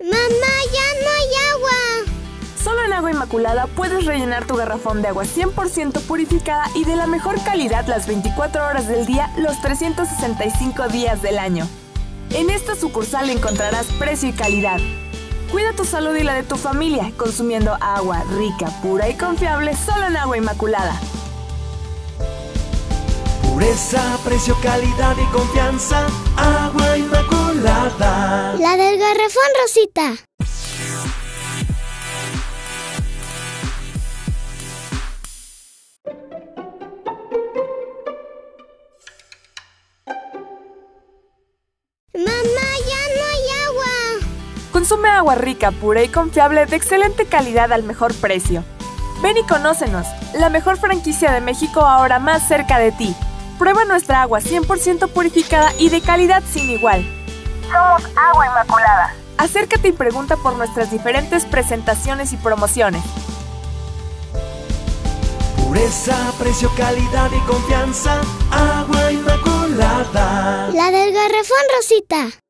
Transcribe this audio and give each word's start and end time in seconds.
Mamá, 0.00 0.14
ya 0.72 1.02
no 1.02 1.10
hay 1.10 1.28
agua. 1.54 2.12
Solo 2.62 2.84
en 2.84 2.92
Agua 2.92 3.10
Inmaculada 3.10 3.66
puedes 3.66 4.06
rellenar 4.06 4.46
tu 4.46 4.54
garrafón 4.54 5.02
de 5.02 5.08
agua 5.08 5.24
100% 5.24 6.02
purificada 6.02 6.66
y 6.76 6.84
de 6.84 6.94
la 6.94 7.08
mejor 7.08 7.42
calidad 7.42 7.84
las 7.88 8.06
24 8.06 8.64
horas 8.64 8.86
del 8.86 9.06
día, 9.06 9.28
los 9.38 9.60
365 9.60 10.86
días 10.90 11.20
del 11.20 11.40
año. 11.40 11.66
En 12.30 12.48
esta 12.48 12.76
sucursal 12.76 13.28
encontrarás 13.28 13.86
precio 13.98 14.28
y 14.28 14.32
calidad. 14.34 14.78
Cuida 15.50 15.72
tu 15.72 15.84
salud 15.84 16.14
y 16.14 16.22
la 16.22 16.34
de 16.34 16.44
tu 16.44 16.56
familia 16.56 17.10
consumiendo 17.16 17.76
agua 17.80 18.22
rica, 18.36 18.70
pura 18.80 19.08
y 19.08 19.14
confiable 19.14 19.74
solo 19.74 20.06
en 20.06 20.16
Agua 20.16 20.36
Inmaculada. 20.36 20.94
Pureza, 23.42 24.00
precio, 24.24 24.56
calidad 24.62 25.16
y 25.20 25.26
confianza. 25.32 26.06
Agua 26.36 26.96
Inmaculada. 26.96 27.17
La 27.96 28.76
del 28.76 28.98
garrafón 28.98 29.42
Rosita. 29.62 30.14
Mamá, 42.12 42.68
ya 42.86 43.02
no 43.14 43.24
hay 43.24 43.44
agua. 43.68 44.26
Consume 44.70 45.08
agua 45.08 45.36
rica, 45.36 45.70
pura 45.70 46.02
y 46.02 46.08
confiable 46.08 46.66
de 46.66 46.76
excelente 46.76 47.24
calidad 47.24 47.72
al 47.72 47.84
mejor 47.84 48.12
precio. 48.14 48.64
Ven 49.22 49.38
y 49.38 49.44
conócenos, 49.44 50.06
la 50.34 50.50
mejor 50.50 50.76
franquicia 50.76 51.32
de 51.32 51.40
México 51.40 51.80
ahora 51.80 52.18
más 52.18 52.46
cerca 52.46 52.78
de 52.78 52.92
ti. 52.92 53.16
Prueba 53.58 53.86
nuestra 53.86 54.20
agua 54.20 54.40
100% 54.40 55.08
purificada 55.08 55.72
y 55.78 55.88
de 55.88 56.02
calidad 56.02 56.42
sin 56.52 56.70
igual. 56.70 57.17
Somos 57.70 58.02
Agua 58.16 58.46
Inmaculada. 58.46 59.14
Acércate 59.36 59.88
y 59.88 59.92
pregunta 59.92 60.36
por 60.36 60.56
nuestras 60.56 60.90
diferentes 60.90 61.44
presentaciones 61.44 62.32
y 62.32 62.36
promociones. 62.36 63.02
Pureza, 65.56 66.16
precio, 66.38 66.70
calidad 66.76 67.30
y 67.30 67.40
confianza. 67.46 68.20
Agua 68.50 69.12
Inmaculada. 69.12 70.68
La 70.72 70.90
del 70.90 71.12
garrafón 71.12 71.58
Rosita. 71.76 72.40